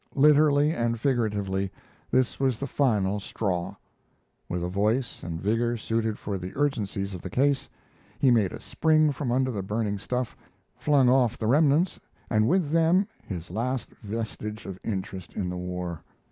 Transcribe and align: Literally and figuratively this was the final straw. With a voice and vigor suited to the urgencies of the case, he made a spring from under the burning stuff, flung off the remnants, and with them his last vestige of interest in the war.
Literally 0.15 0.71
and 0.71 0.99
figuratively 0.99 1.71
this 2.09 2.39
was 2.39 2.59
the 2.59 2.65
final 2.65 3.19
straw. 3.19 3.75
With 4.49 4.63
a 4.63 4.67
voice 4.67 5.21
and 5.21 5.39
vigor 5.39 5.77
suited 5.77 6.17
to 6.17 6.37
the 6.39 6.51
urgencies 6.55 7.13
of 7.13 7.21
the 7.21 7.29
case, 7.29 7.69
he 8.17 8.31
made 8.31 8.51
a 8.51 8.59
spring 8.59 9.11
from 9.11 9.31
under 9.31 9.51
the 9.51 9.61
burning 9.61 9.99
stuff, 9.99 10.35
flung 10.75 11.07
off 11.07 11.37
the 11.37 11.45
remnants, 11.45 11.99
and 12.31 12.47
with 12.47 12.71
them 12.71 13.07
his 13.27 13.51
last 13.51 13.91
vestige 14.01 14.65
of 14.65 14.79
interest 14.83 15.33
in 15.33 15.49
the 15.49 15.55
war. 15.57 16.01